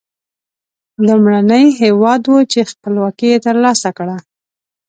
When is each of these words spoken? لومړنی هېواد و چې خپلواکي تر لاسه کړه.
لومړنی 1.05 1.65
هېواد 1.81 2.21
و 2.27 2.33
چې 2.51 2.59
خپلواکي 2.71 3.31
تر 3.45 3.55
لاسه 3.63 3.89
کړه. 3.97 4.17